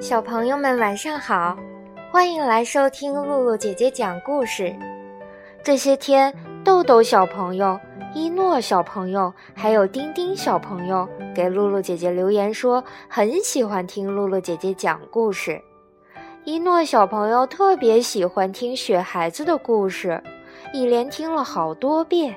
[0.00, 1.54] 小朋友们晚上好，
[2.10, 4.74] 欢迎来收听露露姐姐讲故事。
[5.62, 6.34] 这些天，
[6.64, 7.78] 豆豆小朋友、
[8.14, 15.60] 一诺小朋友还有丁丁小朋友给露露姐姐留言说，很喜欢听露露姐姐讲故事。
[16.44, 20.20] 一诺小朋友特别喜欢听雪孩子的故事，
[20.72, 22.34] 一连听了好多遍。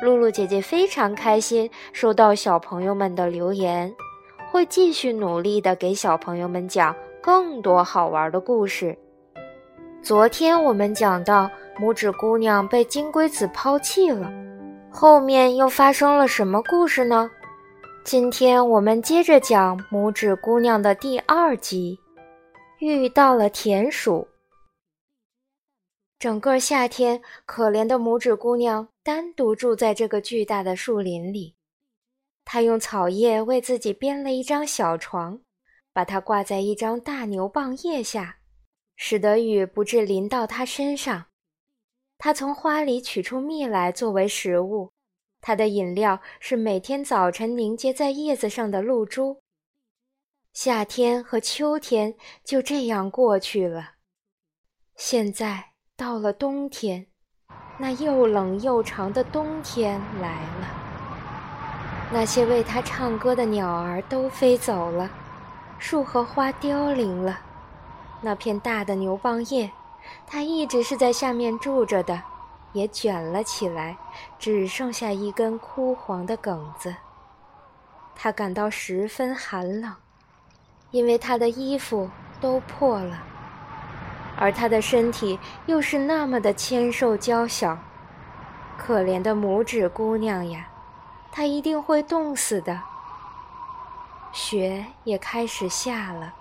[0.00, 3.94] 露露姐姐非常开心收到小朋友们的留言。
[4.50, 8.96] 会继续努力的给小朋友们讲更多好玩的故事。
[10.00, 14.32] 昨天我们讲到拇指姑娘被金龟子抛弃了，
[14.90, 17.30] 后面又发生了什么故事呢？
[18.02, 22.00] 今天我们接着讲拇指姑娘的第二集，
[22.78, 24.28] 遇到了田鼠。
[26.16, 31.56] 整个夏天，可怜的拇指姑娘单独住在这个巨大的树林里。
[32.44, 35.40] 她用草叶为自己编了一张小床，
[35.92, 38.38] 把它挂在一张大牛蒡叶下，
[38.96, 41.26] 使得雨不至淋到他身上。
[42.16, 44.92] 他从花里取出蜜来作为食物，
[45.40, 49.40] 他的饮料是每天早晨凝结在叶子上的露珠。
[50.60, 53.90] 夏天和秋天就这样过去了，
[54.96, 57.06] 现在到了冬天，
[57.78, 62.10] 那又冷又长的冬天来了。
[62.10, 65.08] 那些为他唱歌的鸟儿都飞走了，
[65.78, 67.38] 树和花凋零了。
[68.20, 69.70] 那片大的牛蒡叶，
[70.26, 72.20] 它一直是在下面住着的，
[72.72, 73.96] 也卷了起来，
[74.40, 76.96] 只剩下一根枯黄的梗子。
[78.16, 79.94] 他感到十分寒冷，
[80.90, 83.22] 因为他的衣服都破了，
[84.36, 87.78] 而他的身体又是那么的纤瘦娇小。
[88.78, 90.68] 可怜的拇指姑娘呀！
[91.30, 92.80] 他一定会冻死的。
[94.32, 96.32] 雪也开始下了，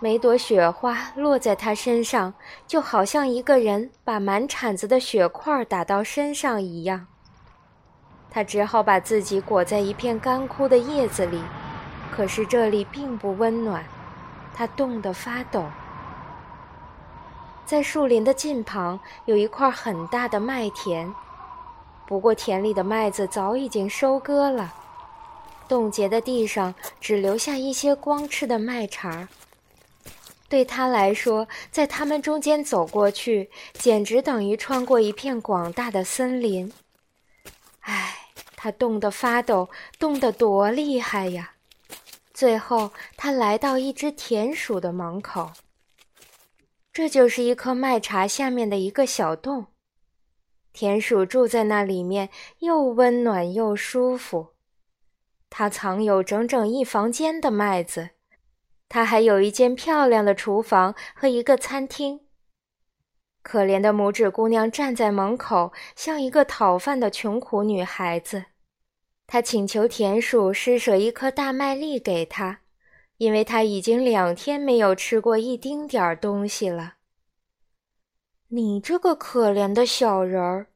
[0.00, 2.34] 每朵雪花落在他身上，
[2.66, 7.06] 就好像一个人把满铲子的雪块打到身上一样。
[8.30, 11.42] 他只好把自己裹在一片干枯的叶子里，
[12.10, 13.84] 可是这里并不温暖，
[14.54, 15.64] 他冻得发抖。
[17.64, 21.12] 在树林的近旁有一块很大的麦田。
[22.04, 24.74] 不过，田里的麦子早已经收割了，
[25.68, 29.28] 冻结的地上只留下一些光赤的麦茬。
[30.48, 36.72] 对他来说，在他们中间走过去，简直等于穿过一片广大的森林。
[37.82, 38.16] 唉，
[38.56, 39.70] 他冻得发抖，
[40.00, 41.49] 冻得多厉害呀！
[42.40, 45.52] 最后，他来到一只田鼠的门口。
[46.90, 49.66] 这就是一颗麦茬下面的一个小洞。
[50.72, 52.30] 田鼠住在那里面，
[52.60, 54.54] 又温暖又舒服。
[55.50, 58.08] 它藏有整整一房间的麦子，
[58.88, 62.20] 它还有一间漂亮的厨房和一个餐厅。
[63.42, 68.46] 可怜的拇指姑娘站在门口，像一个讨饭的穷苦女孩子。
[69.32, 72.62] 他请求田鼠施舍一颗大麦粒给他，
[73.18, 76.94] 因为他已经两天没有吃过一丁点儿东西了。
[78.48, 80.66] 你这个可怜的小人儿，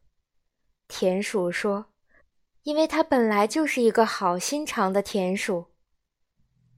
[0.87, 1.87] 田鼠说
[2.63, 5.65] ：“因为他本来就是一个好心肠的田鼠，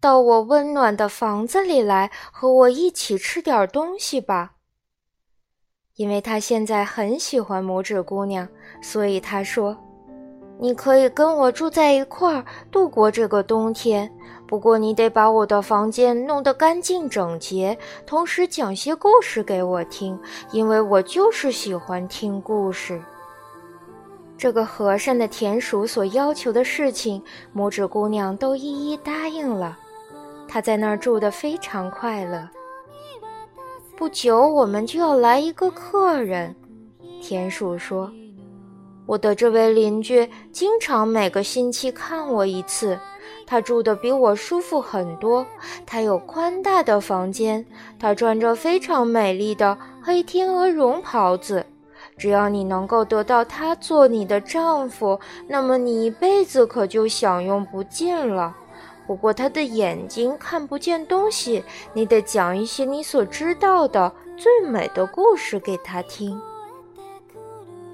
[0.01, 4.55] 到我温暖的房子里来和我一起吃点东西吧。
[5.97, 8.49] 因为他现在很喜欢拇指姑娘，
[8.81, 9.77] 所以他说。”
[10.59, 14.11] 你可以跟我住在一块儿度过这个冬天，
[14.47, 20.19] 不过你得把我的房间弄得干净整洁，同时讲些故事给我听，
[20.53, 23.01] 因为我就是喜欢听故事。
[24.39, 27.23] 这个和善的田鼠所要求的事情，
[27.55, 29.79] 拇指姑娘都一一答应了。
[30.49, 32.49] 她在那儿住得非常快乐。
[33.97, 36.55] 不久，我们就要来一个客人，
[37.21, 38.11] 田鼠说。
[39.07, 42.99] 我的这位邻居经常每个星期看我一次，
[43.47, 45.47] 他住的比我舒服很多。
[45.87, 47.65] 他有宽大的房间，
[48.01, 51.65] 他穿着非常美丽的黑天鹅绒袍子。
[52.19, 58.57] 只要你能够得到他做你的丈夫，那么你一辈子可就享用不尽了。
[59.07, 61.63] 不过他的眼睛看不见东西，
[61.93, 66.41] 你得讲一些你所知道的最美的故事给他听。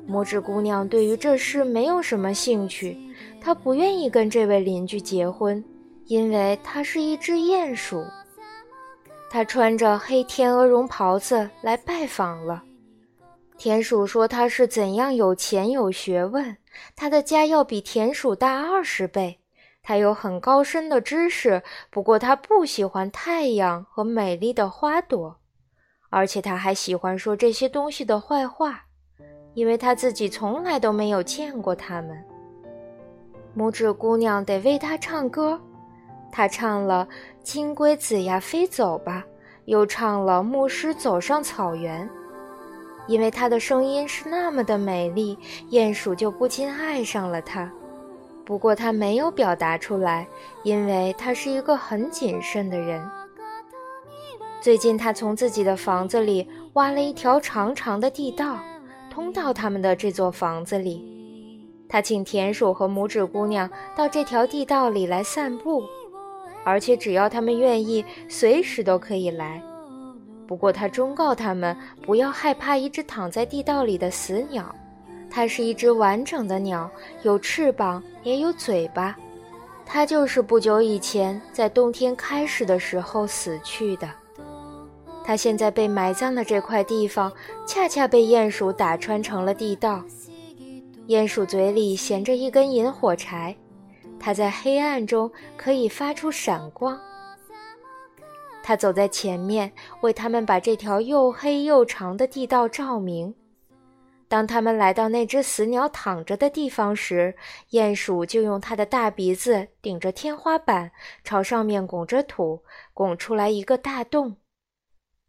[0.09, 2.99] 拇指姑娘对于这事没有什么兴趣，
[3.41, 5.65] 她不愿意跟这位邻居结婚，
[6.07, 8.05] 因为她是一只鼹鼠。
[9.31, 12.63] 他穿着黑天鹅绒袍子来拜访了。
[13.57, 16.55] 田鼠说他是怎样有钱有学问，
[16.95, 19.39] 他的家要比田鼠大二十倍。
[19.83, 25.39] 他有很高深的知识，不过他不喜欢太阳和美丽的花朵，
[26.11, 28.85] 而且他还喜欢说这些东西的坏话，
[29.55, 32.23] 因为他自己从来都没有见过它们。
[33.57, 35.61] 拇指姑娘得为他唱歌。
[36.31, 37.07] 他唱了
[37.43, 39.23] 《金龟子呀飞走吧》，
[39.67, 42.09] 又唱了《牧师走上草原》。
[43.07, 45.37] 因为他的声音是那么的美丽，
[45.71, 47.71] 鼹鼠就不禁爱上了他。
[48.47, 50.27] 不过他没有表达出来，
[50.63, 53.07] 因为他是一个很谨慎的人。
[54.61, 58.59] 最近，他从自己的房子里挖了一条长长的地道，
[59.13, 61.05] 通到他们的这座房子里。
[61.87, 65.85] 他请田鼠和拇指姑娘到这条地道里来散步。
[66.65, 69.63] 而且只要他们愿意，随时都可以来。
[70.47, 74.75] 不过他忠告他们不要害怕一只躺在地道里的死鸟，
[75.29, 76.91] 它是一只完整的鸟，
[77.23, 79.15] 有翅膀也有嘴巴。
[79.85, 84.09] 它就是不久以前在冬天开始的时候死去的。
[85.25, 87.33] 它现在被埋葬的这块地方，
[87.67, 90.05] 恰恰被鼹鼠打穿成了地道。
[91.09, 93.57] 鼹鼠嘴里衔着一根引火柴。
[94.19, 96.99] 它在黑暗中可以发出闪光。
[98.63, 99.73] 他走在前面，
[100.03, 103.35] 为他们把这条又黑又长的地道照明。
[104.29, 107.35] 当他们来到那只死鸟躺着的地方时，
[107.73, 110.93] 鼹鼠就用它的大鼻子顶着天花板，
[111.25, 112.63] 朝上面拱着土，
[112.95, 114.37] 拱出来一个大洞。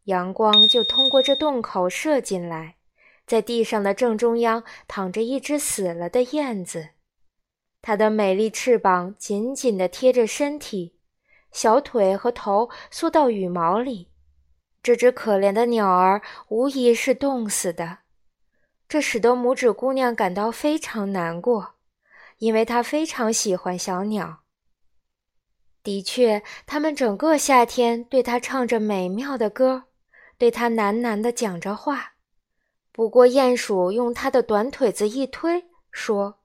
[0.06, 2.76] 阳光就通过这洞口射进来，
[3.26, 6.90] 在地上的正中央躺着一只死了的燕子。
[7.82, 10.98] 它的美丽翅膀紧紧地贴着身体，
[11.52, 14.10] 小腿和头缩到羽毛里。
[14.82, 18.00] 这只可怜的鸟儿无疑是冻死的，
[18.90, 21.76] 这使得拇指姑娘感到非常难过，
[22.40, 24.40] 因为她非常喜欢小鸟。
[25.82, 29.84] 的确，它们整个夏天对它唱着美妙的歌，
[30.38, 32.13] 对他喃喃地讲着话。
[32.91, 36.39] 不过，鼹鼠用它的短腿子一推，说。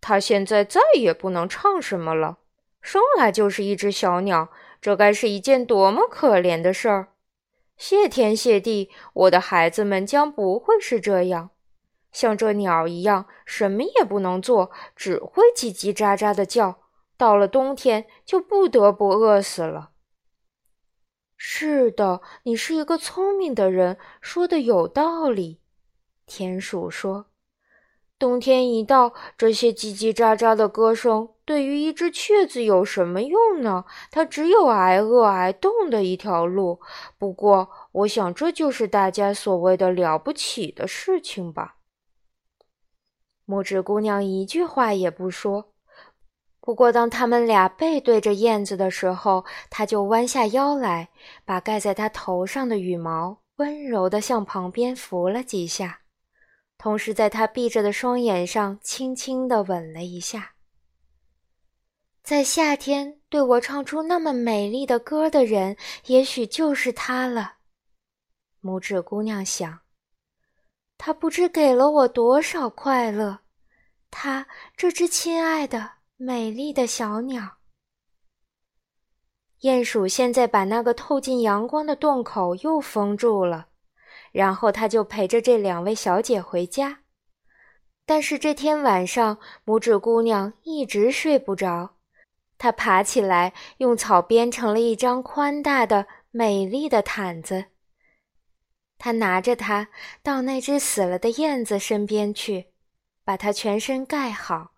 [0.00, 2.38] 他现在再也不能唱什么了，
[2.80, 4.50] 生来就是一只小鸟，
[4.80, 7.08] 这该是一件多么可怜的事儿！
[7.76, 11.50] 谢天谢地，我的孩子们将不会是这样，
[12.12, 16.76] 像这鸟一样，什么也不能做，只会叽叽喳喳的叫。
[17.16, 19.90] 到了冬天，就不得不饿死了。
[21.36, 25.60] 是的，你是一个聪明的人，说的有道理。
[26.26, 27.26] 田鼠说。
[28.16, 33.84] 冬天一到，这些叽叽喳喳的歌声对于一只雀子有什么用呢？
[34.10, 36.80] 它只有挨饿挨冻的一条路。
[37.18, 41.76] 不过，我想这就是大家所谓的了不起的事情吧。
[43.46, 45.73] 拇指姑娘一句话也不说。
[46.66, 51.10] 不过，当他们俩背对着燕子的时候，她就弯下腰来，
[51.44, 56.00] 把盖在她头上的羽毛温柔地向旁边拂了几下。
[56.78, 60.52] 同时，在他闭着的双眼上轻轻地吻了一下。
[62.22, 65.76] 在夏天对我唱出那么美丽的歌的人，
[66.06, 67.56] 也许就是他了。
[68.62, 69.80] 拇指姑娘想，
[70.96, 73.40] 他不知给了我多少快乐。
[74.10, 77.58] 他这只亲爱的、美丽的小鸟。
[79.62, 83.68] 鼹鼠现在把那个透进阳光的洞口又封住了。
[84.30, 87.02] 然后他就陪着这两位小姐回家，
[88.04, 91.98] 但是这天晚上，拇指姑娘一直睡不着。
[92.58, 97.66] 她爬起来，用草编成了一张宽大的、美丽的毯子。
[98.98, 99.88] 她拿着它
[100.20, 102.72] 到那只死了的燕子身边去，
[103.24, 104.73] 把它全身盖好。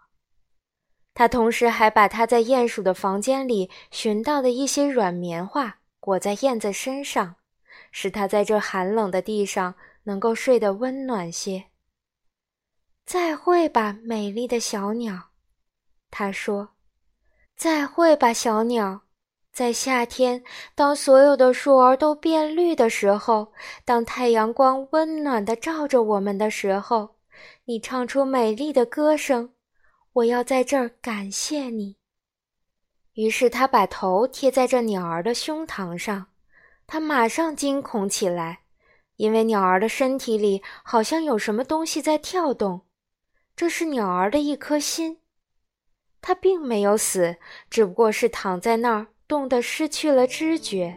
[1.17, 7.35] 他同时还把他在鼹鼠的房间里寻到的一些软棉花裹在燕子身上。
[7.91, 11.65] 使它在这寒冷的地上能够睡得温暖些。
[13.07, 15.31] 再会吧，美丽的小鸟，
[16.11, 16.71] 他说
[17.57, 19.03] ：“再会吧，小鸟。
[19.51, 20.45] 在夏天，
[20.75, 23.55] 当所有的树儿都变绿的时候，
[23.87, 27.17] 当太阳光温暖地照着我们的时候，
[27.65, 29.55] 你唱出美丽的歌声，
[30.17, 31.97] 我要在这儿感谢你。”
[33.15, 36.27] 于是他把头贴在这鸟儿的胸膛上。
[36.87, 38.61] 他马上惊恐起来，
[39.17, 42.83] 因为鸟儿的身体里好像有什么东西在跳动。
[43.57, 45.19] 这是鸟儿的一颗心，
[46.21, 47.37] 它并没有死，
[47.69, 50.97] 只不过是躺在那儿，冻得失去了知觉。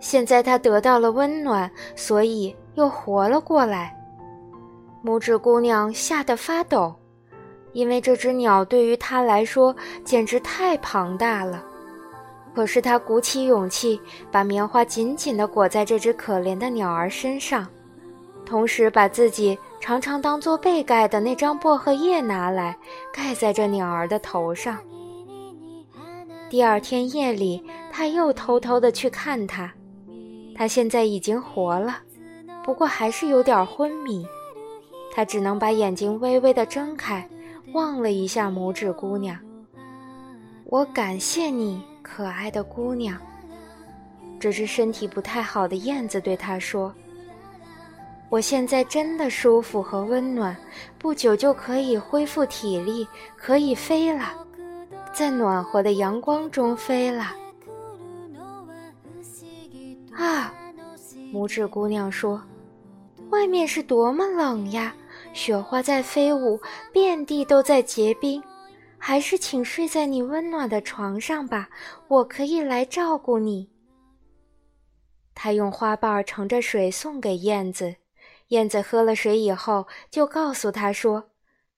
[0.00, 3.96] 现在它得到了温暖，所以又活了过来。
[5.02, 6.94] 拇指姑娘吓得发抖，
[7.72, 9.74] 因为这只鸟对于他来说
[10.04, 11.64] 简直太庞大了。
[12.54, 14.00] 可是他鼓起勇气，
[14.30, 17.66] 把棉花紧紧地裹在这只可怜的鸟儿身上，
[18.44, 22.76] 同时把自己常常当做被盖的那张薄荷叶拿来
[23.12, 24.78] 盖在这鸟儿的头上。
[26.50, 27.62] 第二天夜里，
[27.92, 29.72] 他又偷偷地去看它，
[30.56, 31.98] 它现在已经活了，
[32.64, 34.26] 不过还是有点昏迷。
[35.14, 37.24] 他只能把眼睛微微的睁开，
[37.72, 39.38] 望了一下拇指姑娘。
[40.64, 43.16] 我感谢你，可爱的姑娘。
[44.38, 46.94] 这只身体不太好的燕子对他说
[48.30, 50.56] ：“我现在真的舒服和温暖，
[50.98, 54.32] 不久就可以恢复体力，可以飞了，
[55.12, 57.34] 在暖和的阳光中飞了。”
[60.16, 60.54] 啊，
[61.32, 62.40] 拇指姑娘说
[63.30, 64.94] ：“外面是多么冷呀！”
[65.32, 66.60] 雪花在飞舞，
[66.92, 68.42] 遍地都在结冰。
[69.02, 71.70] 还是请睡在你温暖的床上吧，
[72.06, 73.70] 我可以来照顾你。
[75.34, 77.96] 他用花瓣盛着水送给燕子，
[78.48, 81.30] 燕子喝了水以后，就告诉他说，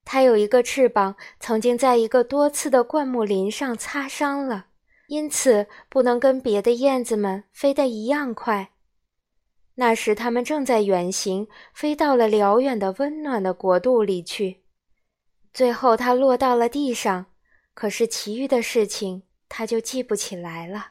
[0.05, 4.67] 它有一个翅膀曾经在一个多刺的灌木林上擦伤了，
[5.07, 8.72] 因此不能跟别的燕子们飞得一样快。
[9.75, 14.63] 那时，他们正在远行，飞到了辽远的温暖的国度里去。
[15.55, 17.27] 最后，它落到了地上，
[17.73, 20.89] 可是其余的事情，它就记不起来了。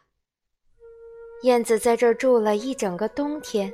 [1.43, 3.71] 燕子在这儿住了一整个冬天，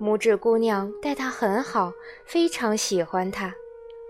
[0.00, 1.92] 拇指姑娘待它很好，
[2.24, 3.52] 非常喜欢它。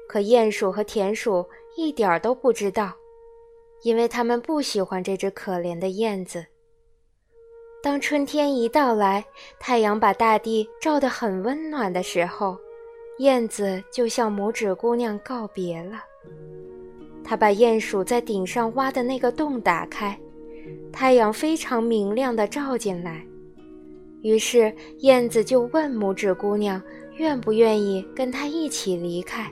[0.08, 2.94] 可鼹鼠和田鼠一点儿都不知道，
[3.82, 6.46] 因为他们不喜欢这只可怜的燕子。
[7.82, 9.24] 当春天一到来，
[9.58, 12.56] 太阳把大地照得很温暖的时候，
[13.18, 16.00] 燕子就向拇指姑娘告别了。
[17.24, 20.16] 它把鼹鼠在顶上挖的那个洞打开，
[20.92, 23.26] 太阳非常明亮地照进来。
[24.22, 26.80] 于是燕子就问拇指姑娘
[27.16, 29.50] 愿不愿意跟它一起离开。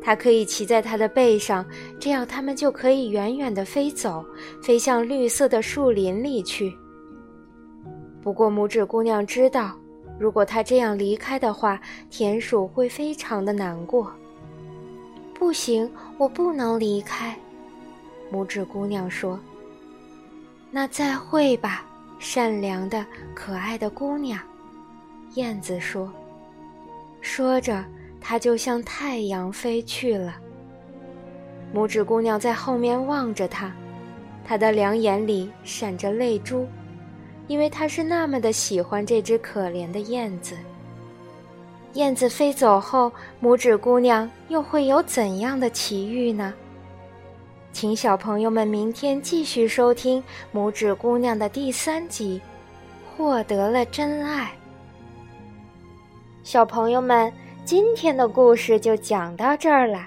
[0.00, 1.62] 它可以骑在它的背上，
[2.00, 4.24] 这样它们就可以远远地飞走，
[4.62, 6.74] 飞向绿色的树林里去。
[8.24, 9.76] 不过，拇指姑娘知道，
[10.18, 11.78] 如果她这样离开的话，
[12.08, 14.10] 田鼠会非常的难过。
[15.34, 17.36] 不行，我不能离开。
[18.32, 19.38] 拇指姑娘说
[20.72, 21.84] ：“那再会吧，
[22.18, 23.04] 善良的、
[23.34, 24.40] 可爱的姑娘。”
[25.36, 26.10] 燕子说。
[27.20, 27.84] 说着，
[28.22, 30.34] 它就向太阳飞去了。
[31.74, 33.70] 拇指姑娘在后面望着它，
[34.46, 36.66] 她的两眼里闪着泪珠。
[37.46, 40.56] 因为他是那么的喜欢这只可怜的燕子。
[41.94, 46.52] 燕子飞走后，拇指姑娘又会有怎样的奇遇呢？
[47.72, 50.22] 请小朋友们明天继续收听
[50.56, 52.40] 《拇指姑娘》的第三集，
[53.16, 54.44] 《获得了真爱》。
[56.42, 57.32] 小朋友们，
[57.64, 60.06] 今天的故事就讲到这儿了。